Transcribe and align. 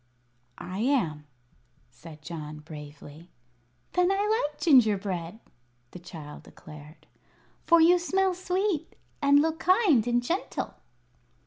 "I 0.57 0.79
am," 0.79 1.27
said 1.91 2.23
John, 2.23 2.61
bravely. 2.61 3.29
"Then 3.93 4.11
I 4.11 4.41
like 4.49 4.59
gingerbread," 4.59 5.39
the 5.91 5.99
child 5.99 6.41
declared; 6.41 7.05
"for 7.67 7.79
you 7.79 7.99
smell 7.99 8.33
sweet 8.33 8.95
and 9.21 9.43
look 9.43 9.59
kind 9.59 10.07
and 10.07 10.23
gentle." 10.23 10.73